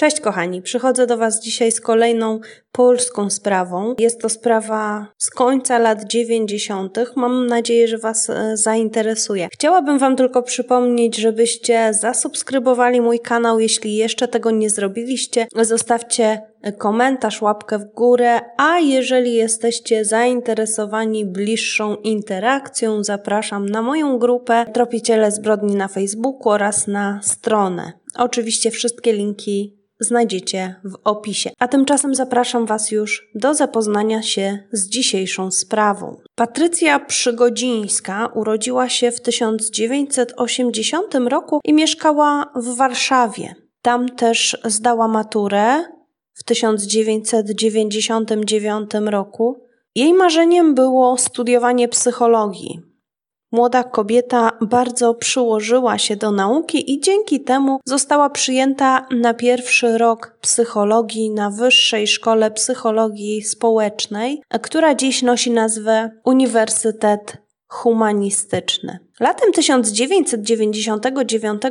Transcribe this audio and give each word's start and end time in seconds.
Cześć 0.00 0.20
kochani, 0.20 0.62
przychodzę 0.62 1.06
do 1.06 1.16
Was 1.16 1.40
dzisiaj 1.42 1.72
z 1.72 1.80
kolejną 1.80 2.40
polską 2.72 3.30
sprawą. 3.30 3.94
Jest 3.98 4.20
to 4.20 4.28
sprawa 4.28 5.06
z 5.16 5.30
końca 5.30 5.78
lat 5.78 6.04
90. 6.04 6.98
Mam 7.16 7.46
nadzieję, 7.46 7.88
że 7.88 7.98
Was 7.98 8.30
e, 8.30 8.56
zainteresuje. 8.56 9.48
Chciałabym 9.52 9.98
Wam 9.98 10.16
tylko 10.16 10.42
przypomnieć, 10.42 11.16
żebyście 11.16 11.94
zasubskrybowali 11.94 13.00
mój 13.00 13.20
kanał, 13.20 13.60
jeśli 13.60 13.96
jeszcze 13.96 14.28
tego 14.28 14.50
nie 14.50 14.70
zrobiliście. 14.70 15.46
Zostawcie 15.62 16.40
komentarz, 16.78 17.42
łapkę 17.42 17.78
w 17.78 17.84
górę, 17.94 18.40
a 18.56 18.78
jeżeli 18.78 19.34
jesteście 19.34 20.04
zainteresowani 20.04 21.26
bliższą 21.26 21.96
interakcją, 21.96 23.04
zapraszam 23.04 23.68
na 23.68 23.82
moją 23.82 24.18
grupę 24.18 24.66
Tropiciele 24.74 25.30
Zbrodni 25.30 25.74
na 25.74 25.88
Facebooku 25.88 26.52
oraz 26.52 26.86
na 26.86 27.20
stronę. 27.22 27.92
Oczywiście 28.14 28.70
wszystkie 28.70 29.12
linki 29.12 29.78
znajdziecie 30.00 30.74
w 30.84 30.94
opisie. 31.04 31.50
A 31.58 31.68
tymczasem 31.68 32.14
zapraszam 32.14 32.66
Was 32.66 32.90
już 32.90 33.30
do 33.34 33.54
zapoznania 33.54 34.22
się 34.22 34.58
z 34.72 34.88
dzisiejszą 34.88 35.50
sprawą. 35.50 36.16
Patrycja 36.34 37.00
Przygodzińska 37.00 38.26
urodziła 38.34 38.88
się 38.88 39.10
w 39.10 39.20
1980 39.20 41.14
roku 41.14 41.60
i 41.64 41.72
mieszkała 41.72 42.52
w 42.56 42.76
Warszawie. 42.76 43.54
Tam 43.82 44.08
też 44.08 44.58
zdała 44.64 45.08
maturę 45.08 45.84
w 46.38 46.44
1999 46.44 48.90
roku. 49.06 49.60
Jej 49.94 50.12
marzeniem 50.12 50.74
było 50.74 51.18
studiowanie 51.18 51.88
psychologii. 51.88 52.80
Młoda 53.52 53.84
kobieta 53.84 54.50
bardzo 54.60 55.14
przyłożyła 55.14 55.98
się 55.98 56.16
do 56.16 56.30
nauki 56.30 56.92
i 56.92 57.00
dzięki 57.00 57.40
temu 57.40 57.80
została 57.84 58.30
przyjęta 58.30 59.06
na 59.10 59.34
pierwszy 59.34 59.98
rok 59.98 60.38
psychologii 60.40 61.30
na 61.30 61.50
Wyższej 61.50 62.06
Szkole 62.06 62.50
Psychologii 62.50 63.42
Społecznej, 63.42 64.42
która 64.62 64.94
dziś 64.94 65.22
nosi 65.22 65.50
nazwę 65.50 66.10
Uniwersytet 66.24 67.36
Humanistyczny. 67.68 68.98
Latem 69.20 69.52
1999 69.52 71.62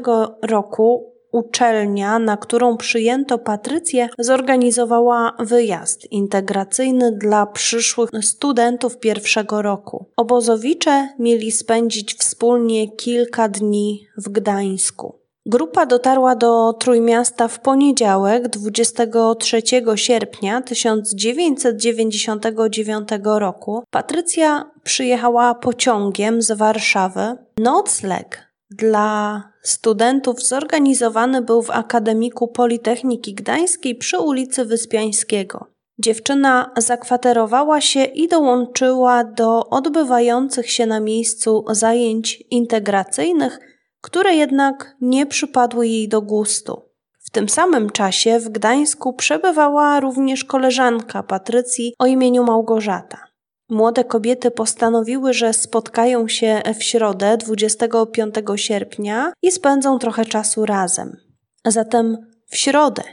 roku 0.42 1.17
uczelnia, 1.31 2.20
na 2.20 2.38
którą 2.38 2.78
przyjęto 2.78 3.38
Patrycję, 3.38 4.09
zorganizowała 4.20 5.33
wyjazd 5.39 6.11
integracyjny 6.11 7.11
dla 7.11 7.45
przyszłych 7.45 8.09
studentów 8.22 8.97
pierwszego 8.97 9.61
roku. 9.61 10.05
Obozowicze 10.17 11.09
mieli 11.20 11.52
spędzić 11.52 12.16
wspólnie 12.16 12.92
kilka 12.92 13.50
dni 13.50 14.08
w 14.17 14.30
Gdańsku. 14.30 15.28
Grupa 15.48 15.86
dotarła 15.86 16.36
do 16.36 16.73
Trójmiasta 16.73 17.48
w 17.48 17.59
poniedziałek 17.59 18.48
23 18.48 19.61
sierpnia 19.95 20.61
1999 20.61 23.09
roku. 23.23 23.83
Patrycja 23.92 24.72
przyjechała 24.83 25.55
pociągiem 25.55 26.42
z 26.42 26.52
Warszawy. 26.52 27.38
Nocleg 27.58 28.47
dla 28.70 29.44
studentów 29.62 30.44
zorganizowany 30.44 31.42
był 31.42 31.62
w 31.62 31.72
Akademiku 31.72 32.48
Politechniki 32.48 33.34
Gdańskiej 33.34 33.96
przy 33.96 34.20
ulicy 34.20 34.66
Wyspiańskiego. 34.66 35.66
Dziewczyna 36.00 36.72
zakwaterowała 36.78 37.82
się 37.82 38.04
i 38.04 38.28
dołączyła 38.28 39.23
do 39.23 39.70
odbywających 39.70 40.72
się 40.72 40.86
na 40.86 41.00
miejscu 41.00 41.66
zajęć 41.70 42.44
integracyjnych, 42.52 43.60
które 44.02 44.36
jednak 44.36 44.95
nie 45.02 45.26
przypadły 45.26 45.88
jej 45.88 46.10
do 46.10 46.22
gustu. 46.22 46.82
W 47.20 47.30
tym 47.30 47.50
samym 47.50 47.90
czasie 47.90 48.40
w 48.40 48.50
Gdańsku 48.50 49.14
przebywała 49.14 50.00
również 50.00 50.44
koleżanka 50.44 51.23
Patrycji 51.23 51.94
o 52.00 52.06
imieniu 52.06 52.44
Małgorzata. 52.44 53.27
Młode 53.70 54.04
kobiety 54.04 54.52
postanowiły, 54.52 55.34
że 55.34 55.54
spotkają 55.54 56.28
się 56.28 56.61
w 56.80 56.83
środę 56.83 57.38
25 57.38 58.36
sierpnia 58.55 59.33
i 59.42 59.52
spędzą 59.52 60.00
trochę 60.00 60.26
czasu 60.26 60.66
razem. 60.66 61.17
Zatem 61.66 62.17
w 62.45 62.58
środę 62.58 63.04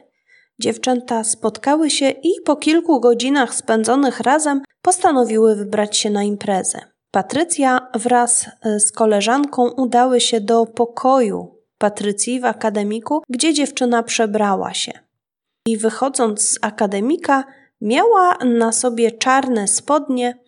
dziewczęta 0.59 1.25
spotkały 1.25 1.91
się 1.91 2.10
i 2.10 2.32
po 2.44 2.56
kilku 2.56 3.00
godzinach 3.00 3.54
spędzonych 3.54 4.20
razem 4.20 4.62
postanowiły 4.82 5.56
wybrać 5.56 5.97
się 5.97 6.10
na 6.10 6.22
imprezę. 6.22 6.81
Patrycja 7.10 7.88
wraz 7.94 8.47
e, 8.62 8.81
z 8.81 8.93
koleżanką 8.93 9.70
udały 9.70 10.20
się 10.20 10.41
do 10.41 10.66
pokoju 10.66 11.54
Patrycji 11.78 12.41
w 12.41 12.44
akademiku, 12.44 13.22
gdzie 13.28 13.54
dziewczyna 13.54 14.03
przebrała 14.03 14.75
się. 14.75 14.93
I 15.66 15.76
wychodząc 15.76 16.48
z 16.48 16.59
akademika, 16.62 17.44
miała 17.81 18.38
na 18.44 18.72
sobie 18.72 19.12
czarne 19.12 19.69
spodnie, 19.69 20.38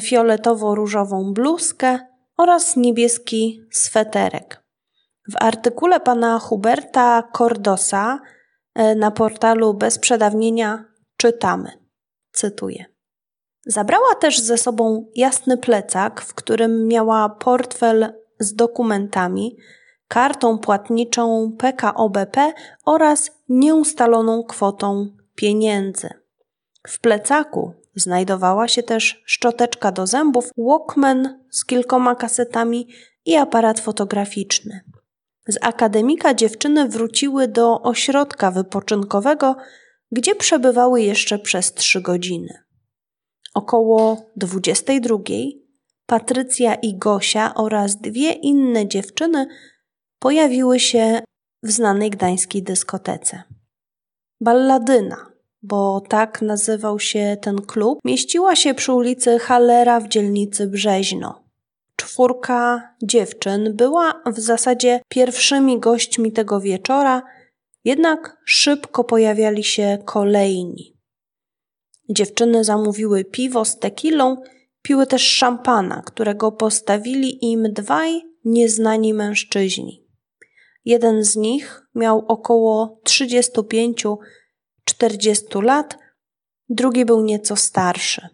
fioletowo-różową 0.00 1.32
bluzkę 1.32 1.98
oraz 2.36 2.76
niebieski 2.76 3.60
sweterek. 3.70 4.64
W 5.32 5.36
artykule 5.40 6.00
pana 6.00 6.38
Huberta 6.38 7.22
Cordosa 7.36 8.20
e, 8.74 8.94
na 8.94 9.10
portalu 9.10 9.74
Bez 9.74 9.98
Przedawnienia 9.98 10.84
czytamy, 11.16 11.70
cytuję. 12.32 12.84
Zabrała 13.66 14.14
też 14.14 14.40
ze 14.40 14.58
sobą 14.58 15.06
jasny 15.14 15.58
plecak, 15.58 16.20
w 16.20 16.34
którym 16.34 16.88
miała 16.88 17.28
portfel 17.28 18.12
z 18.38 18.54
dokumentami, 18.54 19.56
kartą 20.08 20.58
płatniczą 20.58 21.52
PKOBP 21.58 22.52
oraz 22.84 23.30
nieustaloną 23.48 24.42
kwotą 24.42 25.06
pieniędzy. 25.34 26.08
W 26.88 27.00
plecaku 27.00 27.83
Znajdowała 27.96 28.68
się 28.68 28.82
też 28.82 29.22
szczoteczka 29.26 29.92
do 29.92 30.06
zębów, 30.06 30.50
Walkman 30.56 31.44
z 31.50 31.64
kilkoma 31.64 32.14
kasetami 32.14 32.88
i 33.24 33.36
aparat 33.36 33.80
fotograficzny. 33.80 34.80
Z 35.48 35.58
akademika 35.60 36.34
dziewczyny 36.34 36.88
wróciły 36.88 37.48
do 37.48 37.82
ośrodka 37.82 38.50
wypoczynkowego, 38.50 39.56
gdzie 40.12 40.34
przebywały 40.34 41.02
jeszcze 41.02 41.38
przez 41.38 41.74
trzy 41.74 42.00
godziny. 42.00 42.58
Około 43.54 44.26
22 44.36 45.18
Patrycja 46.06 46.74
i 46.74 46.98
Gosia 46.98 47.54
oraz 47.54 47.96
dwie 47.96 48.32
inne 48.32 48.88
dziewczyny 48.88 49.46
pojawiły 50.18 50.80
się 50.80 51.22
w 51.62 51.70
znanej 51.70 52.10
gdańskiej 52.10 52.62
dyskotece. 52.62 53.42
Balladyna 54.40 55.33
bo 55.64 56.00
tak 56.08 56.42
nazywał 56.42 56.98
się 57.00 57.36
ten 57.40 57.62
klub, 57.62 57.98
mieściła 58.04 58.56
się 58.56 58.74
przy 58.74 58.92
ulicy 58.92 59.38
Hallera 59.38 60.00
w 60.00 60.08
dzielnicy 60.08 60.66
Brzeźno. 60.66 61.44
Czwórka 61.96 62.94
dziewczyn 63.02 63.76
była 63.76 64.22
w 64.26 64.40
zasadzie 64.40 65.00
pierwszymi 65.08 65.80
gośćmi 65.80 66.32
tego 66.32 66.60
wieczora, 66.60 67.22
jednak 67.84 68.36
szybko 68.44 69.04
pojawiali 69.04 69.64
się 69.64 69.98
kolejni. 70.04 70.96
Dziewczyny 72.08 72.64
zamówiły 72.64 73.24
piwo 73.24 73.64
z 73.64 73.78
tekilą, 73.78 74.36
piły 74.82 75.06
też 75.06 75.22
szampana, 75.22 76.02
którego 76.06 76.52
postawili 76.52 77.44
im 77.52 77.72
dwaj 77.72 78.22
nieznani 78.44 79.14
mężczyźni. 79.14 80.04
Jeden 80.84 81.24
z 81.24 81.36
nich 81.36 81.86
miał 81.94 82.24
około 82.28 83.00
35 83.04 84.04
40 84.84 85.46
lat, 85.62 85.98
drugi 86.68 87.04
był 87.04 87.24
nieco 87.24 87.56
starszy. 87.56 88.28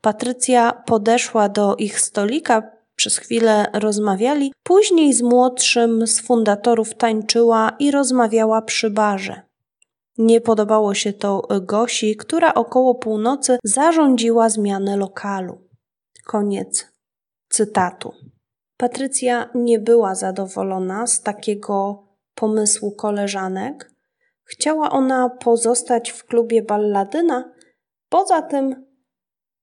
Patrycja 0.00 0.72
podeszła 0.86 1.48
do 1.48 1.76
ich 1.76 2.00
stolika, 2.00 2.62
przez 2.96 3.18
chwilę 3.18 3.66
rozmawiali, 3.72 4.52
później 4.62 5.12
z 5.12 5.22
młodszym 5.22 6.06
z 6.06 6.20
fundatorów 6.20 6.94
tańczyła 6.94 7.76
i 7.78 7.90
rozmawiała 7.90 8.62
przy 8.62 8.90
barze. 8.90 9.42
Nie 10.18 10.40
podobało 10.40 10.94
się 10.94 11.12
to 11.12 11.48
Gosi, 11.62 12.16
która 12.16 12.54
około 12.54 12.94
północy 12.94 13.58
zarządziła 13.64 14.48
zmianę 14.48 14.96
lokalu. 14.96 15.58
Koniec 16.24 16.86
cytatu. 17.48 18.12
Patrycja 18.76 19.50
nie 19.54 19.78
była 19.78 20.14
zadowolona 20.14 21.06
z 21.06 21.22
takiego 21.22 22.04
pomysłu 22.34 22.92
koleżanek, 22.92 23.92
Chciała 24.50 24.90
ona 24.90 25.28
pozostać 25.28 26.10
w 26.10 26.24
klubie 26.24 26.62
Balladyna. 26.62 27.52
Poza 28.08 28.42
tym, 28.42 28.86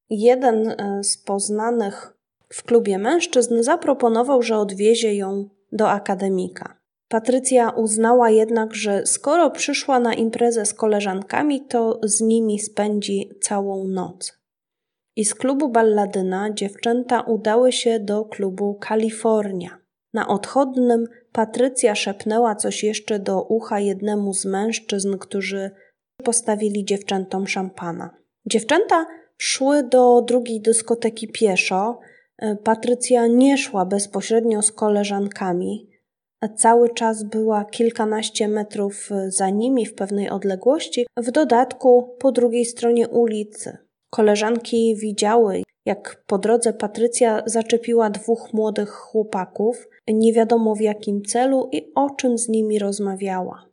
jeden 0.10 0.68
e, 0.68 1.04
z 1.04 1.18
poznanych 1.18 2.18
w 2.50 2.64
klubie 2.64 2.98
mężczyzn 2.98 3.64
zaproponował, 3.64 4.42
że 4.42 4.58
odwiezie 4.58 5.16
ją 5.16 5.50
do 5.72 5.90
akademika. 5.90 6.78
Patrycja 7.08 7.70
uznała 7.70 8.30
jednak, 8.30 8.74
że 8.74 9.06
skoro 9.06 9.50
przyszła 9.50 10.00
na 10.00 10.14
imprezę 10.14 10.66
z 10.66 10.74
koleżankami, 10.74 11.62
to 11.62 12.00
z 12.04 12.22
nimi 12.22 12.60
spędzi 12.60 13.30
całą 13.42 13.88
noc. 13.88 14.40
I 15.16 15.26
z 15.26 15.36
klubu 15.36 15.70
Balladyna 15.70 16.54
dziewczęta 16.54 17.22
udały 17.22 17.72
się 17.72 18.00
do 18.00 18.26
klubu 18.26 18.76
Kalifornia. 18.76 19.77
Na 20.18 20.28
odchodnym 20.28 21.08
Patrycja 21.32 21.96
szepnęła 21.96 22.56
coś 22.56 22.84
jeszcze 22.84 23.20
do 23.20 23.42
ucha 23.42 23.80
jednemu 23.80 24.34
z 24.34 24.46
mężczyzn, 24.46 25.18
którzy 25.18 25.72
postawili 26.24 26.86
dziewczętom 26.86 27.48
szampana. 27.48 28.10
Dziewczęta 28.46 29.06
szły 29.38 29.84
do 29.84 30.22
drugiej 30.22 30.62
dyskoteki 30.62 31.28
pieszo. 31.28 32.00
Patrycja 32.64 33.28
nie 33.28 33.58
szła 33.58 33.86
bezpośrednio 33.86 34.62
z 34.62 34.72
koleżankami. 34.72 35.90
Cały 36.56 36.90
czas 36.90 37.24
była 37.24 37.66
kilkanaście 37.66 38.48
metrów 38.48 39.10
za 39.28 39.50
nimi 39.50 39.86
w 39.86 39.96
pewnej 39.96 40.30
odległości, 40.30 41.06
w 41.18 41.32
dodatku 41.32 42.16
po 42.20 42.32
drugiej 42.32 42.66
stronie 42.66 43.08
ulicy. 43.08 43.78
Koleżanki 44.10 44.96
widziały, 44.96 45.64
jak 45.86 46.24
po 46.28 46.38
drodze 46.38 46.74
Patrycja 46.74 47.44
zaczepiła 47.46 48.10
dwóch 48.10 48.54
młodych 48.54 48.90
chłopaków, 48.90 49.88
nie 50.14 50.34
wiadomo 50.34 50.76
w 50.76 50.82
jakim 50.82 51.22
celu 51.26 51.70
i 51.72 51.92
o 51.96 52.10
czym 52.10 52.38
z 52.38 52.50
nimi 52.50 52.80
rozmawiała. 52.80 53.66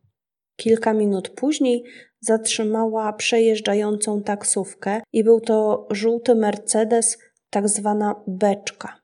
Kilka 0.56 0.92
minut 0.92 1.28
później 1.28 1.84
zatrzymała 2.20 3.12
przejeżdżającą 3.12 4.22
taksówkę 4.22 5.00
i 5.12 5.24
był 5.24 5.40
to 5.40 5.86
żółty 5.90 6.34
Mercedes, 6.34 7.18
tak 7.50 7.68
zwana 7.68 8.22
beczka. 8.26 9.00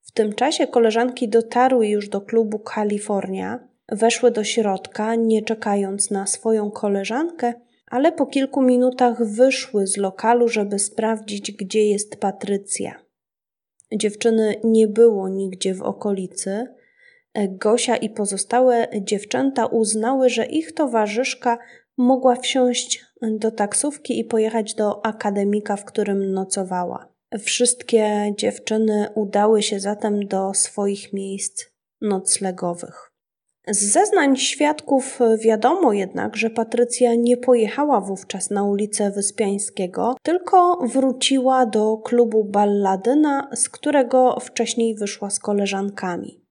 W 0.00 0.12
tym 0.12 0.32
czasie 0.32 0.66
koleżanki 0.66 1.28
dotarły 1.28 1.88
już 1.88 2.08
do 2.08 2.20
klubu 2.20 2.58
Kalifornia, 2.58 3.68
weszły 3.92 4.30
do 4.30 4.44
środka, 4.44 5.14
nie 5.14 5.42
czekając 5.42 6.10
na 6.10 6.26
swoją 6.26 6.70
koleżankę, 6.70 7.54
ale 7.90 8.12
po 8.12 8.26
kilku 8.26 8.62
minutach 8.62 9.24
wyszły 9.24 9.86
z 9.86 9.96
lokalu, 9.96 10.48
żeby 10.48 10.78
sprawdzić, 10.78 11.52
gdzie 11.52 11.86
jest 11.86 12.16
Patrycja. 12.16 13.07
Dziewczyny 13.92 14.54
nie 14.64 14.88
było 14.88 15.28
nigdzie 15.28 15.74
w 15.74 15.82
okolicy. 15.82 16.66
Gosia 17.48 17.96
i 17.96 18.10
pozostałe 18.10 18.88
dziewczęta 19.00 19.66
uznały, 19.66 20.28
że 20.28 20.46
ich 20.46 20.72
towarzyszka 20.74 21.58
mogła 21.96 22.36
wsiąść 22.36 23.04
do 23.22 23.50
taksówki 23.50 24.18
i 24.18 24.24
pojechać 24.24 24.74
do 24.74 25.06
akademika, 25.06 25.76
w 25.76 25.84
którym 25.84 26.32
nocowała. 26.32 27.12
Wszystkie 27.38 28.34
dziewczyny 28.38 29.08
udały 29.14 29.62
się 29.62 29.80
zatem 29.80 30.26
do 30.26 30.54
swoich 30.54 31.12
miejsc 31.12 31.64
noclegowych. 32.00 33.07
Z 33.70 33.92
zeznań 33.92 34.36
świadków 34.36 35.18
wiadomo 35.44 35.92
jednak, 35.92 36.36
że 36.36 36.50
Patrycja 36.50 37.14
nie 37.14 37.36
pojechała 37.36 38.00
wówczas 38.00 38.50
na 38.50 38.64
ulicę 38.64 39.10
Wyspiańskiego, 39.10 40.16
tylko 40.22 40.78
wróciła 40.86 41.66
do 41.66 41.96
klubu 41.96 42.44
Balladyna, 42.44 43.48
z 43.54 43.68
którego 43.68 44.40
wcześniej 44.40 44.94
wyszła 44.94 45.30
z 45.30 45.38
koleżankami. 45.38 46.44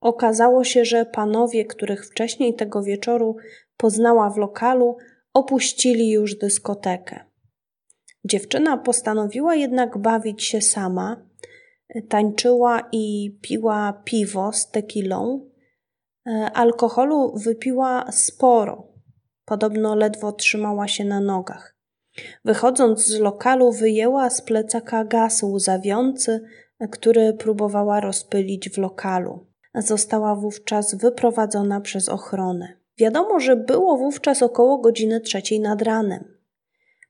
Okazało 0.00 0.64
się, 0.64 0.84
że 0.84 1.06
panowie, 1.06 1.64
których 1.64 2.06
wcześniej 2.06 2.54
tego 2.54 2.82
wieczoru 2.82 3.36
poznała 3.76 4.30
w 4.30 4.36
lokalu, 4.36 4.96
opuścili 5.34 6.10
już 6.10 6.34
dyskotekę. 6.34 7.20
Dziewczyna 8.24 8.76
postanowiła 8.76 9.54
jednak 9.54 9.98
bawić 9.98 10.44
się 10.44 10.60
sama, 10.60 11.26
tańczyła 12.08 12.88
i 12.92 13.36
piła 13.42 14.02
piwo 14.04 14.52
z 14.52 14.70
tequilą. 14.70 15.51
E, 16.26 16.50
alkoholu 16.54 17.32
wypiła 17.36 18.12
sporo, 18.12 18.88
podobno 19.44 19.94
ledwo 19.94 20.32
trzymała 20.32 20.88
się 20.88 21.04
na 21.04 21.20
nogach. 21.20 21.76
Wychodząc 22.44 23.06
z 23.06 23.18
lokalu, 23.18 23.72
wyjęła 23.72 24.30
z 24.30 24.42
plecaka 24.42 25.04
gaz 25.04 25.42
łzawiący, 25.42 26.40
który 26.90 27.32
próbowała 27.32 28.00
rozpylić 28.00 28.70
w 28.70 28.78
lokalu. 28.78 29.46
Została 29.74 30.34
wówczas 30.34 30.94
wyprowadzona 30.94 31.80
przez 31.80 32.08
ochronę. 32.08 32.68
Wiadomo, 32.98 33.40
że 33.40 33.56
było 33.56 33.96
wówczas 33.96 34.42
około 34.42 34.78
godziny 34.78 35.20
trzeciej 35.20 35.60
nad 35.60 35.82
ranem. 35.82 36.24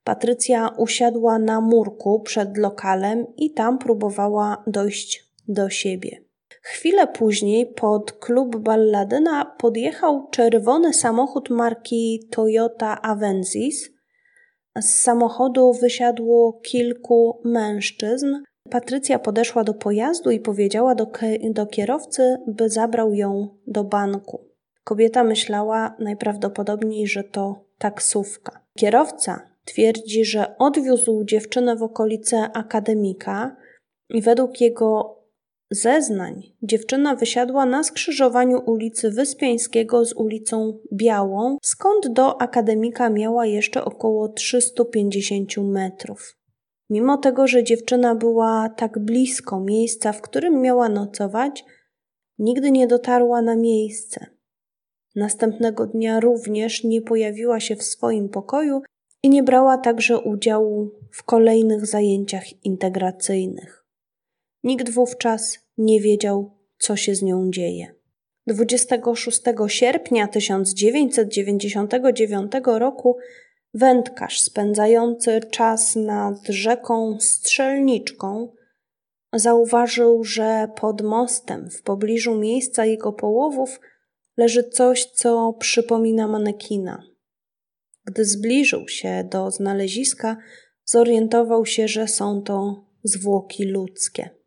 Patrycja 0.05 0.69
usiadła 0.69 1.39
na 1.39 1.61
murku 1.61 2.21
przed 2.21 2.59
lokalem 2.59 3.27
i 3.37 3.51
tam 3.51 3.79
próbowała 3.79 4.63
dojść 4.67 5.33
do 5.49 5.71
siebie. 5.71 6.22
Chwilę 6.63 7.07
później 7.07 7.67
pod 7.67 8.13
klub 8.13 8.57
Balladyna 8.57 9.45
podjechał 9.45 10.29
czerwony 10.31 10.95
samochód 10.95 11.51
marki 11.51 12.29
Toyota 12.31 13.03
Avensis. 13.03 13.91
Z 14.81 15.03
samochodu 15.03 15.73
wysiadło 15.73 16.61
kilku 16.63 17.41
mężczyzn. 17.45 18.43
Patrycja 18.71 19.19
podeszła 19.19 19.65
do 19.65 19.75
pojazdu 19.75 20.31
i 20.31 20.41
powiedziała 20.41 20.95
do, 20.95 21.07
do 21.51 21.67
kierowcy, 21.67 22.37
by 22.47 22.71
zabrał 22.71 23.15
ją 23.15 23.49
do 23.67 23.85
banku. 23.85 24.49
Kobieta 24.85 25.25
myślała 25.25 25.97
najprawdopodobniej, 25.99 27.07
że 27.07 27.25
to 27.25 27.65
taksówka. 27.79 28.61
Kierowca 28.79 29.51
twierdzi, 29.65 30.25
że 30.25 30.59
odwiózł 30.59 31.25
dziewczynę 31.25 31.77
w 31.77 31.83
okolice 31.83 32.51
akademika 32.55 33.57
i 34.09 34.23
według 34.23 34.61
jego 34.61 35.22
zeznań 35.75 36.43
dziewczyna 36.63 37.15
wysiadła 37.15 37.67
na 37.67 37.85
skrzyżowaniu 37.85 38.59
ulicy 38.67 39.11
Wyspiańskiego 39.11 40.05
z 40.05 40.13
ulicą 40.13 40.79
Białą, 40.93 41.57
skąd 41.63 42.09
do 42.09 42.43
akademika 42.43 43.11
miała 43.11 43.47
jeszcze 43.47 43.85
około 43.85 44.29
350 44.29 45.57
metrów. 45.57 46.37
Mimo 46.91 47.17
tego, 47.17 47.47
że 47.47 47.65
dziewczyna 47.65 48.15
była 48.15 48.69
tak 48.69 48.99
blisko 48.99 49.61
miejsca, 49.61 50.13
w 50.13 50.23
którym 50.23 50.61
miała 50.61 50.89
nocować, 50.89 51.65
nigdy 52.39 52.71
nie 52.71 52.87
dotarła 52.87 53.43
na 53.43 53.57
miejsce. 53.57 54.27
Następnego 55.17 55.87
dnia 55.87 56.21
również 56.21 56.85
nie 56.85 57.03
pojawiła 57.03 57.61
się 57.61 57.77
w 57.77 57.83
swoim 57.83 58.29
pokoju 58.29 58.83
i 59.23 59.29
nie 59.29 59.43
brała 59.43 59.79
także 59.79 60.19
udziału 60.19 60.91
w 61.11 61.23
kolejnych 61.23 61.87
zajęciach 61.87 62.65
integracyjnych. 62.65 63.85
Nikt 64.65 64.91
wówczas 64.91 65.59
nie 65.79 66.01
wiedział, 66.01 66.59
co 66.79 66.97
się 66.97 67.15
z 67.15 67.23
nią 67.23 67.51
dzieje. 67.51 67.95
26 68.47 69.41
sierpnia 69.67 70.29
1999 70.29 72.53
roku 72.65 73.17
wędkarz 73.75 74.41
spędzający 74.41 75.41
czas 75.51 75.97
nad 75.97 76.47
rzeką 76.49 77.17
Strzelniczką 77.21 78.53
zauważył, 79.33 80.25
że 80.25 80.69
pod 80.81 81.03
mostem 81.03 81.71
w 81.71 81.83
pobliżu 81.83 82.35
miejsca 82.35 82.85
jego 82.85 83.13
połowów 83.13 83.81
leży 84.37 84.65
coś, 84.65 85.07
co 85.07 85.53
przypomina 85.53 86.29
manekina. 86.29 87.03
Gdy 88.05 88.25
zbliżył 88.25 88.89
się 88.89 89.29
do 89.31 89.51
znaleziska, 89.51 90.37
zorientował 90.85 91.67
się, 91.67 91.89
że 91.89 92.09
są 92.09 92.43
to 92.43 92.85
zwłoki 93.05 93.65
ludzkie. 93.65 94.42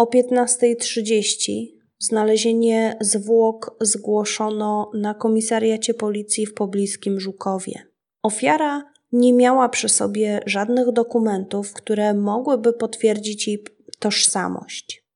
O 0.00 0.04
15.30 0.04 1.66
znalezienie 1.98 2.96
zwłok 3.00 3.76
zgłoszono 3.80 4.90
na 4.94 5.14
komisariacie 5.14 5.94
policji 5.94 6.46
w 6.46 6.54
pobliskim 6.54 7.20
Żukowie. 7.20 7.72
Ofiara 8.22 8.92
nie 9.12 9.32
miała 9.32 9.68
przy 9.68 9.88
sobie 9.88 10.40
żadnych 10.46 10.92
dokumentów, 10.92 11.72
które 11.72 12.14
mogłyby 12.14 12.72
potwierdzić 12.72 13.48
jej 13.48 13.64
tożsamość. 13.98 15.06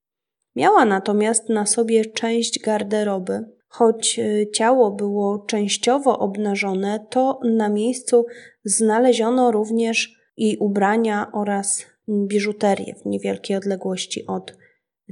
Miała 0.57 0.85
natomiast 0.85 1.49
na 1.49 1.67
sobie 1.67 2.05
część 2.05 2.61
garderoby, 2.61 3.45
Choć 3.69 4.19
e, 4.19 4.51
ciało 4.51 4.91
było 4.91 5.39
częściowo 5.39 6.19
obnażone, 6.19 7.07
to 7.11 7.41
na 7.45 7.69
miejscu 7.69 8.27
znaleziono 8.65 9.51
również 9.51 10.17
jej 10.37 10.57
ubrania 10.59 11.31
oraz 11.33 11.87
biżuterię 12.09 12.95
w 12.95 13.07
niewielkiej 13.07 13.57
odległości 13.57 14.27
od 14.27 14.64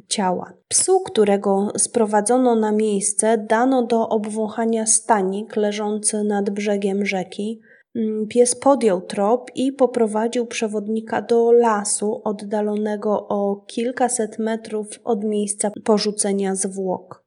ciała. 0.08 0.52
Psu, 0.68 1.00
którego 1.00 1.72
sprowadzono 1.76 2.54
na 2.54 2.72
miejsce, 2.72 3.38
dano 3.38 3.86
do 3.86 4.08
obwąchania 4.08 4.86
stanik 4.86 5.56
leżący 5.56 6.24
nad 6.24 6.50
brzegiem 6.50 7.06
rzeki. 7.06 7.60
Mm, 7.96 8.26
pies 8.28 8.54
podjął 8.54 9.00
trop 9.00 9.50
i 9.54 9.72
poprowadził 9.72 10.46
przewodnika 10.46 11.22
do 11.22 11.52
lasu 11.52 12.20
oddalonego 12.24 13.28
o 13.28 13.64
kilkaset 13.66 14.38
metrów 14.38 14.86
od 15.04 15.24
miejsca 15.24 15.70
porzucenia 15.84 16.54
zwłok. 16.54 17.24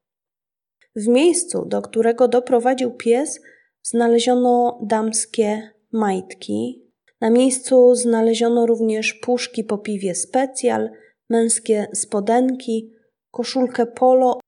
W 0.96 1.08
miejscu, 1.08 1.66
do 1.66 1.82
którego 1.82 2.28
doprowadził 2.28 2.92
pies, 2.92 3.42
znaleziono 3.84 4.80
damskie 4.84 5.70
majtki. 5.92 6.86
Na 7.22 7.30
miejscu 7.30 7.96
znaleziono 7.96 8.66
również 8.66 9.14
puszki 9.14 9.64
po 9.64 9.78
piwie 9.78 10.16
specjal, 10.16 10.90
męskie 11.30 11.88
spodenki, 11.94 12.92
koszulkę 13.32 13.86
polo 13.86 14.40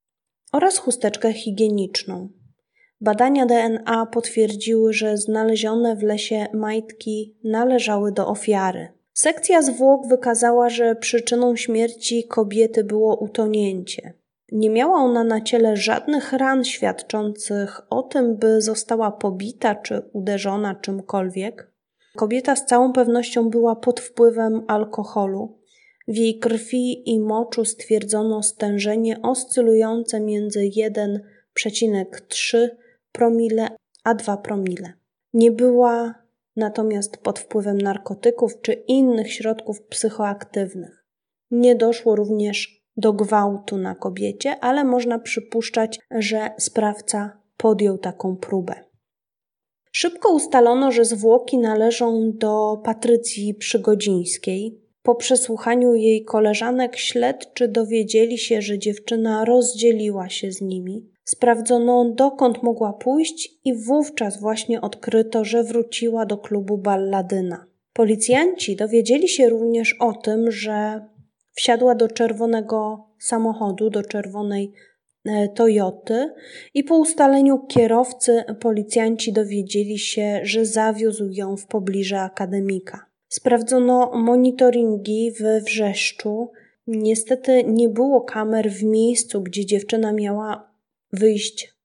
oraz 0.54 0.78
chusteczkę 0.78 1.34
higieniczną. 1.34 2.30
Badania 3.02 3.46
DNA 3.46 4.06
potwierdziły, 4.06 4.94
że 4.94 5.18
znalezione 5.18 5.96
w 5.96 6.04
lesie 6.04 6.48
majtki 6.54 7.38
należały 7.44 8.12
do 8.12 8.28
ofiary. 8.28 8.88
Sekcja 9.14 9.62
zwłok 9.62 10.08
wykazała, 10.08 10.70
że 10.70 10.96
przyczyną 10.96 11.56
śmierci 11.56 12.28
kobiety 12.28 12.84
było 12.84 13.18
utonięcie. 13.18 14.14
Nie 14.52 14.70
miała 14.70 14.98
ona 14.98 15.24
na 15.24 15.42
ciele 15.42 15.78
żadnych 15.78 16.34
ran 16.34 16.64
świadczących 16.64 17.82
o 17.90 18.04
tym, 18.04 18.38
by 18.38 18.62
została 18.62 19.12
pobita 19.12 19.76
czy 19.76 20.10
uderzona 20.14 20.76
czymkolwiek. 20.76 21.72
Kobieta 22.16 22.56
z 22.56 22.66
całą 22.66 22.94
pewnością 22.94 23.50
była 23.50 23.76
pod 23.76 24.00
wpływem 24.00 24.64
alkoholu. 24.68 25.60
W 26.08 26.16
jej 26.16 26.40
krwi 26.40 27.10
i 27.10 27.20
moczu 27.20 27.66
stwierdzono 27.66 28.44
stężenie 28.44 29.22
oscylujące 29.22 30.20
między 30.20 30.60
1,3 30.60 32.70
promile 33.12 33.68
a 34.04 34.14
2 34.14 34.38
promile. 34.38 34.94
Nie 35.34 35.52
była 35.52 36.16
natomiast 36.56 37.18
pod 37.18 37.40
wpływem 37.40 37.78
narkotyków 37.78 38.62
czy 38.62 38.74
innych 38.74 39.34
środków 39.34 39.82
psychoaktywnych. 39.82 41.06
Nie 41.52 41.76
doszło 41.76 42.16
również 42.16 42.84
do 42.98 43.14
gwałtu 43.14 43.78
na 43.78 43.96
kobiecie, 43.96 44.60
ale 44.60 44.84
można 44.84 45.20
przypuszczać, 45.20 46.00
że 46.12 46.50
sprawca 46.58 47.42
podjął 47.58 47.98
taką 47.98 48.36
próbę. 48.36 48.74
Szybko 49.92 50.34
ustalono, 50.34 50.92
że 50.92 51.06
zwłoki 51.06 51.58
należą 51.58 52.32
do 52.34 52.82
Patrycji 52.84 53.54
Przygodzińskiej. 53.54 54.87
Po 55.08 55.16
przesłuchaniu 55.16 55.96
jej 55.96 56.24
koleżanek 56.24 56.98
śledczy 56.98 57.68
dowiedzieli 57.68 58.38
się, 58.38 58.62
że 58.62 58.80
dziewczyna 58.80 59.46
rozdzieliła 59.46 60.30
się 60.30 60.52
z 60.52 60.62
nimi. 60.62 61.10
Sprawdzono, 61.24 62.12
dokąd 62.16 62.64
mogła 62.64 62.94
pójść, 62.94 63.50
i 63.66 63.74
wówczas 63.74 64.40
właśnie 64.40 64.82
odkryto, 64.82 65.46
że 65.46 65.64
wróciła 65.64 66.26
do 66.26 66.38
klubu 66.38 66.78
Balladyna. 66.78 67.66
Policjanci 67.94 68.76
dowiedzieli 68.76 69.30
się 69.30 69.50
również 69.50 69.96
o 70.00 70.14
tym, 70.14 70.52
że 70.52 71.06
wsiadła 71.56 71.96
do 71.96 72.08
czerwonego 72.08 73.08
samochodu, 73.20 73.90
do 73.90 74.04
czerwonej 74.04 74.74
e, 75.26 75.50
Toyoty 75.50 76.34
i 76.74 76.84
po 76.84 76.98
ustaleniu 76.98 77.60
kierowcy 77.60 78.44
policjanci 78.60 79.34
dowiedzieli 79.34 80.00
się, 80.00 80.40
że 80.44 80.66
zawiózł 80.66 81.30
ją 81.32 81.58
w 81.58 81.68
pobliżu 81.68 82.16
akademika. 82.16 83.07
Sprawdzono 83.30 84.12
monitoringi 84.14 85.32
w 85.32 85.64
Wrzeszczu. 85.66 86.52
Niestety 86.88 87.64
nie 87.64 87.90
było 87.90 88.22
kamer 88.22 88.72
w 88.72 88.84
miejscu, 88.84 89.42
gdzie 89.42 89.66
dziewczyna 89.66 90.14
miała 90.14 90.72
wyjść 91.14 91.78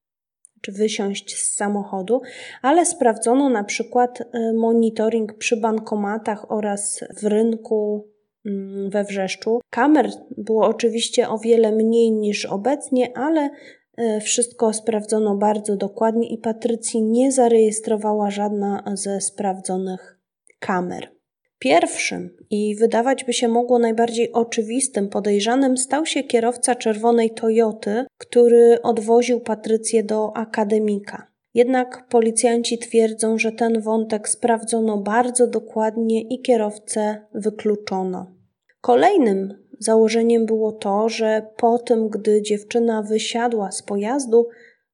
czy 0.62 0.72
wysiąść 0.72 1.36
z 1.36 1.54
samochodu, 1.54 2.20
ale 2.62 2.86
sprawdzono 2.86 3.48
na 3.48 3.64
przykład 3.64 4.20
e, 4.20 4.52
monitoring 4.52 5.34
przy 5.38 5.56
bankomatach 5.56 6.52
oraz 6.52 7.04
w 7.20 7.24
rynku 7.24 8.08
mm, 8.46 8.90
we 8.90 9.04
Wrzeszczu. 9.04 9.60
Kamer 9.70 10.10
było 10.36 10.66
oczywiście 10.66 11.28
o 11.28 11.38
wiele 11.38 11.72
mniej 11.72 12.12
niż 12.12 12.46
obecnie, 12.46 13.16
ale 13.16 13.50
e, 13.96 14.20
wszystko 14.20 14.72
sprawdzono 14.72 15.36
bardzo 15.36 15.76
dokładnie 15.76 16.28
i 16.28 16.38
Patrycji 16.38 17.02
nie 17.02 17.32
zarejestrowała 17.32 18.30
żadna 18.30 18.82
ze 18.94 19.20
sprawdzonych 19.20 20.18
kamer. 20.58 21.21
Pierwszym 21.62 22.30
i 22.50 22.76
wydawać 22.76 23.24
by 23.24 23.32
się 23.32 23.48
mogło 23.48 23.78
najbardziej 23.78 24.32
oczywistym 24.32 25.08
podejrzanym 25.08 25.76
stał 25.76 26.06
się 26.06 26.24
kierowca 26.24 26.74
czerwonej 26.74 27.30
Toyoty, 27.30 28.04
który 28.18 28.82
odwoził 28.82 29.40
Patrycję 29.40 30.04
do 30.04 30.36
akademika. 30.36 31.26
Jednak 31.54 32.06
policjanci 32.08 32.78
twierdzą, 32.78 33.38
że 33.38 33.52
ten 33.52 33.80
wątek 33.80 34.28
sprawdzono 34.28 34.98
bardzo 34.98 35.46
dokładnie 35.46 36.22
i 36.22 36.42
kierowcę 36.42 37.26
wykluczono. 37.34 38.32
Kolejnym 38.80 39.54
założeniem 39.78 40.46
było 40.46 40.72
to, 40.72 41.08
że 41.08 41.46
po 41.56 41.78
tym, 41.78 42.08
gdy 42.08 42.42
dziewczyna 42.42 43.02
wysiadła 43.02 43.70
z 43.70 43.82
pojazdu, 43.82 44.48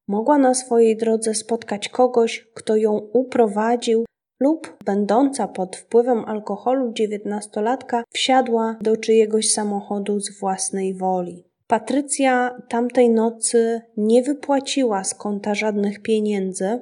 mogła 0.09 0.39
na 0.39 0.55
swojej 0.55 0.97
drodze 0.97 1.35
spotkać 1.35 1.89
kogoś, 1.89 2.49
kto 2.55 2.77
ją 2.77 2.93
uprowadził 3.13 4.05
lub 4.41 4.77
będąca 4.85 5.49
pod 5.49 5.77
wpływem 5.77 6.25
alkoholu 6.25 6.93
dziewiętnastolatka 6.93 8.05
wsiadła 8.11 8.77
do 8.81 8.97
czyjegoś 8.97 9.51
samochodu 9.51 10.21
z 10.21 10.39
własnej 10.39 10.95
woli. 10.95 11.45
Patrycja 11.67 12.63
tamtej 12.69 13.11
nocy 13.11 13.81
nie 13.97 14.23
wypłaciła 14.23 15.05
z 15.05 15.15
konta 15.15 15.55
żadnych 15.55 16.03
pieniędzy. 16.03 16.81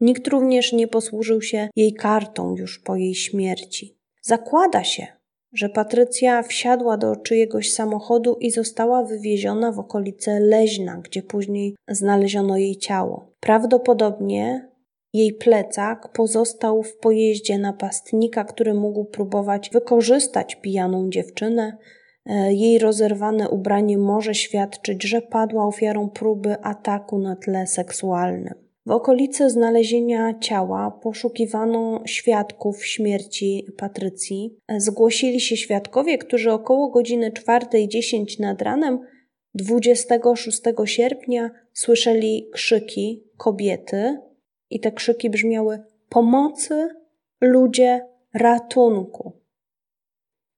Nikt 0.00 0.28
również 0.28 0.72
nie 0.72 0.88
posłużył 0.88 1.42
się 1.42 1.68
jej 1.76 1.94
kartą 1.94 2.56
już 2.56 2.78
po 2.78 2.96
jej 2.96 3.14
śmierci. 3.14 3.98
Zakłada 4.22 4.84
się, 4.84 5.06
że 5.52 5.68
Patrycja 5.68 6.42
wsiadła 6.42 6.96
do 6.96 7.16
czyjegoś 7.16 7.72
samochodu 7.72 8.36
i 8.40 8.50
została 8.50 9.04
wywieziona 9.04 9.72
w 9.72 9.78
okolice 9.78 10.40
Leźna, 10.40 11.00
gdzie 11.04 11.22
później 11.22 11.76
znaleziono 11.88 12.56
jej 12.56 12.76
ciało. 12.76 13.30
Prawdopodobnie 13.40 14.69
jej 15.12 15.32
plecak 15.32 16.12
pozostał 16.12 16.82
w 16.82 16.96
pojeździe 16.96 17.58
napastnika, 17.58 18.44
który 18.44 18.74
mógł 18.74 19.04
próbować 19.04 19.70
wykorzystać 19.70 20.56
pijaną 20.56 21.10
dziewczynę. 21.10 21.76
E, 22.26 22.54
jej 22.54 22.78
rozerwane 22.78 23.48
ubranie 23.48 23.98
może 23.98 24.34
świadczyć, 24.34 25.02
że 25.04 25.22
padła 25.22 25.66
ofiarą 25.66 26.10
próby 26.10 26.56
ataku 26.62 27.18
na 27.18 27.36
tle 27.36 27.66
seksualnym. 27.66 28.54
W 28.86 28.90
okolicy 28.90 29.50
znalezienia 29.50 30.38
ciała 30.38 30.90
poszukiwano 31.02 32.02
świadków 32.06 32.86
śmierci 32.86 33.66
Patrycji. 33.76 34.56
E, 34.68 34.80
zgłosili 34.80 35.40
się 35.40 35.56
świadkowie, 35.56 36.18
którzy 36.18 36.52
około 36.52 36.90
godziny 36.90 37.30
4.10 37.30 38.40
nad 38.40 38.62
ranem 38.62 38.98
26 39.54 40.60
sierpnia 40.84 41.50
słyszeli 41.72 42.48
krzyki 42.52 43.24
kobiety, 43.36 44.29
i 44.70 44.80
te 44.80 44.92
krzyki 44.92 45.30
brzmiały: 45.30 45.82
Pomocy, 46.08 46.88
ludzie, 47.40 48.06
ratunku. 48.34 49.32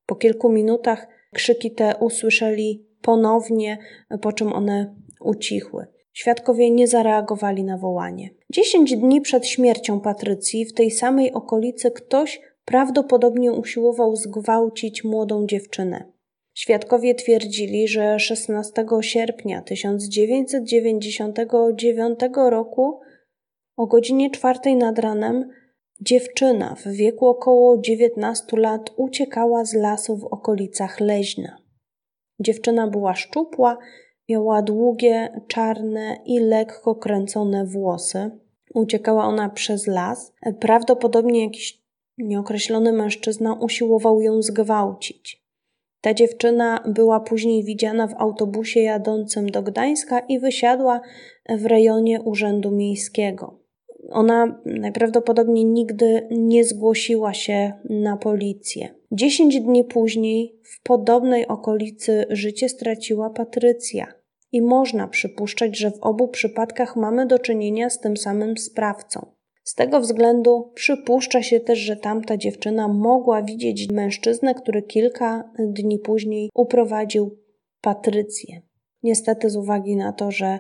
Po 0.07 0.17
kilku 0.17 0.49
minutach 0.49 1.09
krzyki 1.35 1.71
te 1.71 1.97
usłyszeli 2.01 2.87
ponownie, 3.03 3.79
po 4.21 4.33
czym 4.33 4.53
one 4.53 4.95
ucichły. 5.21 5.87
Świadkowie 6.13 6.71
nie 6.71 6.87
zareagowali 6.87 7.65
na 7.65 7.79
wołanie. 7.79 8.31
Dziesięć 8.51 8.97
dni 8.97 9.21
przed 9.21 9.47
śmiercią 9.47 10.01
Patrycji 10.01 10.65
w 10.65 10.73
tej 10.73 10.91
samej 10.91 11.33
okolicy 11.33 11.91
ktoś 11.91 12.41
prawdopodobnie 12.65 13.53
usiłował 13.53 14.17
zgwałcić 14.17 15.05
młodą 15.05 15.47
dziewczynę. 15.47 16.13
Świadkowie 16.55 17.15
twierdzili, 17.15 17.89
że 17.89 18.19
16 18.19 18.87
sierpnia 19.01 19.63
1999 19.63 22.19
roku 22.51 23.01
o 23.77 23.87
godzinie 23.87 24.31
czwartej 24.31 24.77
nad 24.77 24.99
ranem 24.99 25.51
dziewczyna 26.01 26.75
w 26.75 26.89
wieku 26.89 27.29
około 27.29 27.79
19 27.79 28.57
lat 28.57 28.91
uciekała 28.97 29.65
z 29.65 29.75
lasu 29.75 30.17
w 30.17 30.25
okolicach 30.25 31.01
Leźna. 31.01 31.57
Dziewczyna 32.41 32.87
była 32.87 33.15
szczupła, 33.15 33.79
miała 34.29 34.63
długie, 34.63 35.41
czarne 35.49 36.17
i 36.27 36.41
lekko 36.41 36.95
kręcone 36.95 37.67
włosy. 37.67 38.31
Uciekała 38.75 39.25
ona 39.25 39.49
przez 39.49 39.87
las. 39.87 40.33
Prawdopodobnie 40.61 41.45
jakiś 41.45 41.83
nieokreślony 42.19 42.93
mężczyzna 42.93 43.55
usiłował 43.55 44.21
ją 44.21 44.43
zgwałcić. 44.43 45.43
Ta 46.01 46.15
dziewczyna 46.15 46.85
była 46.87 47.21
później 47.21 47.65
widziana 47.65 48.07
w 48.07 48.15
autobusie 48.15 48.81
jadącym 48.81 49.51
do 49.51 49.63
Gdańska 49.63 50.19
i 50.19 50.39
wysiadła 50.39 51.01
w 51.49 51.67
rejonie 51.67 52.23
Urzędu 52.23 52.71
Miejskiego. 52.71 53.62
Ona 54.11 54.61
najprawdopodobniej 54.65 55.65
nigdy 55.65 56.29
nie 56.31 56.65
zgłosiła 56.65 57.35
się 57.35 57.73
na 57.91 58.17
policję. 58.17 58.95
Dziesięć 59.13 59.61
dni 59.61 59.85
później 59.85 60.61
w 60.63 60.83
podobnej 60.83 61.47
okolicy 61.47 62.27
życie 62.31 62.69
straciła 62.69 63.31
Patrycja. 63.31 64.07
I 64.53 64.63
można 64.63 65.09
przypuszczać, 65.09 65.79
że 65.79 65.91
w 65.91 65.99
obu 66.01 66.29
przypadkach 66.29 66.97
mamy 66.97 67.27
do 67.27 67.39
czynienia 67.39 67.91
z 67.91 68.01
tym 68.01 68.17
samym 68.17 68.59
sprawcą. 68.59 69.27
Z 69.65 69.75
tego 69.75 70.01
względu 70.01 70.73
przypuszcza 70.75 71.43
się 71.43 71.61
też, 71.61 71.79
że 71.79 71.97
tamta 71.97 72.37
dziewczyna 72.37 72.89
mogła 72.89 73.43
widzieć 73.43 73.89
mężczyznę, 73.89 74.55
który 74.55 74.83
kilka 74.83 75.51
dni 75.59 75.99
później 75.99 76.51
uprowadził 76.55 77.39
Patrycję. 77.81 78.63
Niestety, 79.03 79.51
z 79.51 79.57
uwagi 79.57 79.97
na 79.97 80.13
to, 80.13 80.31
że 80.31 80.59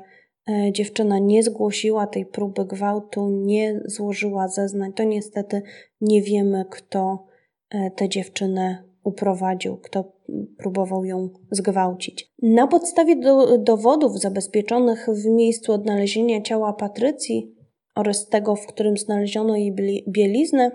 dziewczyna 0.72 1.18
nie 1.18 1.42
zgłosiła 1.42 2.06
tej 2.06 2.26
próby 2.26 2.64
gwałtu, 2.64 3.30
nie 3.30 3.80
złożyła 3.84 4.48
zeznań, 4.48 4.92
to 4.92 5.04
niestety 5.04 5.62
nie 6.00 6.22
wiemy, 6.22 6.64
kto 6.70 7.26
e, 7.70 7.90
tę 7.90 8.08
dziewczynę 8.08 8.84
uprowadził, 9.04 9.76
kto 9.76 10.12
próbował 10.58 11.04
ją 11.04 11.28
zgwałcić. 11.50 12.32
Na 12.42 12.66
podstawie 12.66 13.16
do, 13.16 13.58
dowodów 13.58 14.20
zabezpieczonych 14.20 15.06
w 15.08 15.26
miejscu 15.26 15.72
odnalezienia 15.72 16.40
ciała 16.40 16.72
Patrycji 16.72 17.54
oraz 17.94 18.28
tego, 18.28 18.56
w 18.56 18.66
którym 18.66 18.96
znaleziono 18.96 19.56
jej 19.56 19.74
bieliznę, 20.08 20.70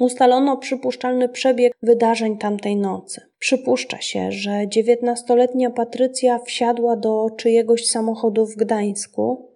Ustalono 0.00 0.56
przypuszczalny 0.56 1.28
przebieg 1.28 1.72
wydarzeń 1.82 2.38
tamtej 2.38 2.76
nocy. 2.76 3.20
Przypuszcza 3.38 4.00
się, 4.00 4.32
że 4.32 4.68
dziewiętnastoletnia 4.68 5.70
Patrycja 5.70 6.38
wsiadła 6.38 6.96
do 6.96 7.30
czyjegoś 7.36 7.86
samochodu 7.86 8.46
w 8.46 8.56
Gdańsku, 8.56 9.48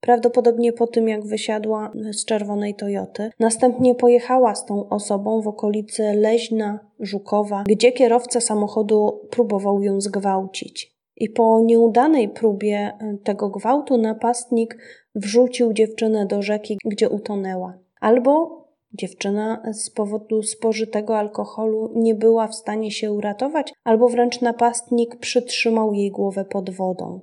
prawdopodobnie 0.00 0.72
po 0.72 0.86
tym 0.86 1.08
jak 1.08 1.26
wysiadła 1.26 1.92
z 2.10 2.24
czerwonej 2.24 2.74
Toyoty. 2.74 3.30
Następnie 3.38 3.94
pojechała 3.94 4.54
z 4.54 4.66
tą 4.66 4.88
osobą 4.88 5.40
w 5.40 5.48
okolicy 5.48 6.02
Leźna, 6.14 6.78
Żukowa, 7.00 7.64
gdzie 7.66 7.92
kierowca 7.92 8.40
samochodu 8.40 9.20
próbował 9.30 9.82
ją 9.82 10.00
zgwałcić. 10.00 11.00
I 11.16 11.28
po 11.28 11.60
nieudanej 11.60 12.28
próbie 12.28 12.92
tego 13.24 13.48
gwałtu 13.48 13.96
napastnik 13.98 14.78
wrzucił 15.14 15.72
dziewczynę 15.72 16.26
do 16.26 16.42
rzeki, 16.42 16.78
gdzie 16.84 17.08
utonęła. 17.08 17.78
Albo 18.00 18.59
dziewczyna 18.92 19.62
z 19.72 19.90
powodu 19.90 20.42
spożytego 20.42 21.18
alkoholu 21.18 21.92
nie 21.94 22.14
była 22.14 22.48
w 22.48 22.54
stanie 22.54 22.90
się 22.90 23.12
uratować, 23.12 23.72
albo 23.84 24.08
wręcz 24.08 24.40
napastnik 24.40 25.16
przytrzymał 25.16 25.94
jej 25.94 26.10
głowę 26.10 26.44
pod 26.44 26.70
wodą. 26.70 27.20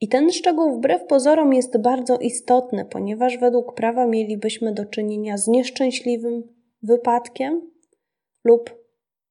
I 0.00 0.08
ten 0.08 0.32
szczegół 0.32 0.76
wbrew 0.76 1.06
pozorom 1.06 1.54
jest 1.54 1.78
bardzo 1.78 2.18
istotny, 2.18 2.84
ponieważ 2.84 3.38
według 3.38 3.74
prawa 3.74 4.06
mielibyśmy 4.06 4.72
do 4.72 4.84
czynienia 4.84 5.38
z 5.38 5.48
nieszczęśliwym 5.48 6.42
wypadkiem 6.82 7.70
lub 8.44 8.84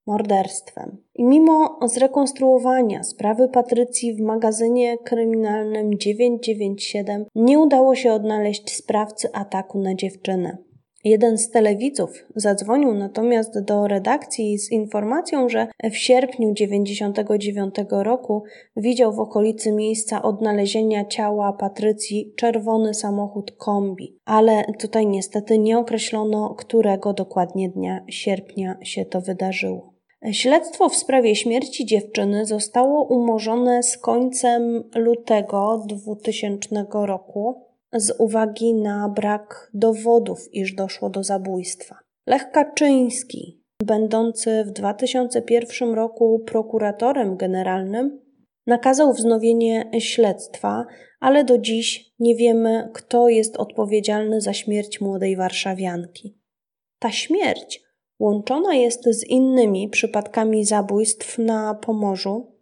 morderstwem. 0.08 0.98
I 1.16 1.24
mimo 1.24 1.80
zrekonstruowania 1.86 3.04
sprawy 3.04 3.50
Patrycji 3.50 4.14
w 4.14 4.22
magazynie 4.22 4.98
kryminalnym 4.98 5.98
997 6.00 7.26
nie 7.36 7.60
udało 7.60 7.96
się 7.96 8.14
odnaleźć 8.14 8.76
sprawcy 8.76 9.34
ataku 9.34 9.80
na 9.80 9.96
dziewczynę. 9.96 10.58
Jeden 11.04 11.38
z 11.38 11.50
telewidzów 11.50 12.26
zadzwonił 12.36 12.94
natomiast 12.94 13.60
do 13.60 13.88
redakcji 13.88 14.58
z 14.58 14.72
informacją, 14.72 15.50
że 15.50 15.68
w 15.92 15.98
sierpniu 15.98 16.54
1999 16.54 17.76
roku 17.90 18.44
widział 18.76 19.14
w 19.14 19.20
okolicy 19.20 19.72
miejsca 19.72 20.22
odnalezienia 20.22 21.06
ciała 21.06 21.54
Patrycji 21.54 22.34
czerwony 22.36 22.94
samochód 22.94 23.52
kombi, 23.52 24.18
ale 24.26 24.64
tutaj 24.80 25.08
niestety 25.08 25.58
nie 25.58 25.78
określono, 25.78 26.56
którego 26.56 27.14
dokładnie 27.14 27.70
dnia 27.70 28.06
sierpnia 28.10 28.78
się 28.82 29.06
to 29.06 29.22
wydarzyło. 29.22 29.94
Śledztwo 30.32 30.90
w 30.90 30.96
sprawie 30.96 31.36
śmierci 31.36 31.86
dziewczyny 31.86 32.46
zostało 32.46 33.04
umorzone 33.04 33.84
z 33.84 33.98
końcem 33.98 34.84
lutego 34.96 35.84
2000 35.88 36.86
roku 36.92 37.73
z 37.96 38.16
uwagi 38.20 38.74
na 38.74 39.10
brak 39.10 39.72
dowodów, 39.74 40.54
iż 40.54 40.76
doszło 40.76 41.10
do 41.10 41.24
zabójstwa. 41.24 42.00
Lech 42.28 42.52
Kaczyński, 42.52 43.64
będący 43.84 44.64
w 44.64 44.72
2001 44.72 45.94
roku 45.94 46.40
prokuratorem 46.46 47.38
generalnym, 47.38 48.22
nakazał 48.68 49.14
wznowienie 49.14 49.90
śledztwa, 50.00 50.86
ale 51.20 51.44
do 51.44 51.58
dziś 51.58 52.14
nie 52.20 52.36
wiemy, 52.36 52.90
kto 52.94 53.30
jest 53.30 53.58
odpowiedzialny 53.58 54.42
za 54.42 54.54
śmierć 54.54 55.02
młodej 55.02 55.36
Warszawianki. 55.36 56.40
Ta 57.00 57.12
śmierć 57.12 57.84
łączona 58.20 58.76
jest 58.76 59.04
z 59.06 59.24
innymi 59.28 59.90
przypadkami 59.90 60.66
zabójstw 60.66 61.38
na 61.38 61.74
Pomorzu, 61.76 62.53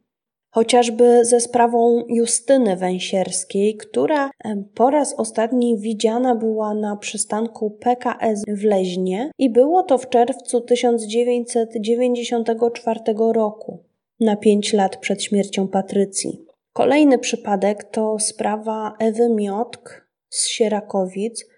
chociażby 0.52 1.26
ze 1.26 1.40
sprawą 1.40 2.04
Justyny 2.08 2.76
Węsierskiej, 2.76 3.78
która 3.78 4.32
po 4.76 4.90
raz 4.90 5.14
ostatni 5.18 5.78
widziana 5.78 6.36
była 6.36 6.74
na 6.74 6.96
przystanku 6.96 7.72
PKS 7.72 8.44
w 8.48 8.64
Leźnie 8.64 9.32
i 9.38 9.50
było 9.50 9.84
to 9.84 9.98
w 9.98 10.10
czerwcu 10.10 10.62
1994 10.62 13.00
roku, 13.34 13.84
na 14.20 14.36
pięć 14.36 14.74
lat 14.74 14.98
przed 14.98 15.24
śmiercią 15.24 15.68
Patrycji. 15.68 16.46
Kolejny 16.74 17.18
przypadek 17.18 17.84
to 17.84 18.20
sprawa 18.20 18.96
Ewy 19.00 19.30
Miotk 19.30 20.08
z 20.30 20.48
Sierakowic, 20.48 21.46
E, 21.46 21.51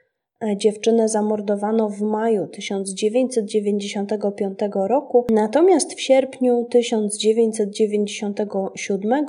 dziewczynę 0.57 1.09
zamordowano 1.09 1.89
w 1.89 2.01
maju 2.01 2.47
1995 2.47 4.59
roku, 4.73 5.25
natomiast 5.29 5.93
w 5.93 6.01
sierpniu 6.01 6.67
1997 6.69 9.25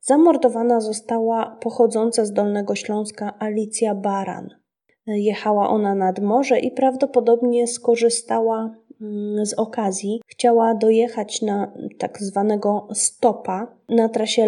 zamordowana 0.00 0.80
została 0.80 1.56
pochodząca 1.60 2.24
z 2.24 2.32
Dolnego 2.32 2.74
Śląska 2.74 3.34
Alicja 3.38 3.94
Baran. 3.94 4.48
E, 5.06 5.18
jechała 5.18 5.68
ona 5.68 5.94
nad 5.94 6.20
morze 6.20 6.58
i 6.58 6.70
prawdopodobnie 6.70 7.66
skorzystała 7.66 8.74
mm, 9.00 9.46
z 9.46 9.54
okazji. 9.54 10.20
Chciała 10.26 10.74
dojechać 10.74 11.42
na 11.42 11.72
tak 11.98 12.22
zwanego 12.22 12.88
stopa 12.92 13.76
na 13.88 14.08
trasie 14.08 14.46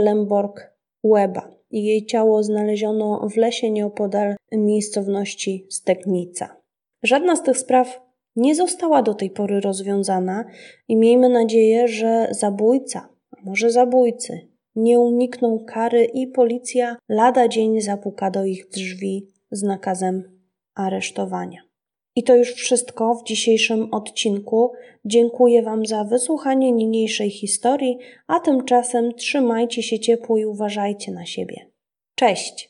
Lemborg-Łeba 1.04 1.60
jej 1.70 2.06
ciało 2.06 2.42
znaleziono 2.42 3.28
w 3.28 3.36
lesie 3.36 3.70
nieopodal 3.70 4.36
miejscowości 4.52 5.66
Stegnica. 5.70 6.56
Żadna 7.02 7.36
z 7.36 7.42
tych 7.42 7.58
spraw 7.58 8.00
nie 8.36 8.54
została 8.54 9.02
do 9.02 9.14
tej 9.14 9.30
pory 9.30 9.60
rozwiązana 9.60 10.44
i 10.88 10.96
miejmy 10.96 11.28
nadzieję, 11.28 11.88
że 11.88 12.28
zabójca, 12.30 13.08
a 13.30 13.36
może 13.44 13.70
zabójcy, 13.70 14.48
nie 14.76 14.98
unikną 14.98 15.64
kary 15.66 16.04
i 16.04 16.26
policja 16.26 16.96
lada 17.08 17.48
dzień 17.48 17.80
zapuka 17.80 18.30
do 18.30 18.44
ich 18.44 18.68
drzwi 18.68 19.26
z 19.50 19.62
nakazem 19.62 20.40
aresztowania. 20.74 21.69
I 22.16 22.22
to 22.22 22.36
już 22.36 22.52
wszystko 22.52 23.14
w 23.14 23.24
dzisiejszym 23.24 23.94
odcinku. 23.94 24.72
Dziękuję 25.04 25.62
Wam 25.62 25.86
za 25.86 26.04
wysłuchanie 26.04 26.72
niniejszej 26.72 27.30
historii, 27.30 27.98
a 28.26 28.40
tymczasem 28.40 29.14
trzymajcie 29.14 29.82
się 29.82 29.98
ciepło 29.98 30.38
i 30.38 30.44
uważajcie 30.44 31.12
na 31.12 31.26
siebie. 31.26 31.70
Cześć! 32.14 32.69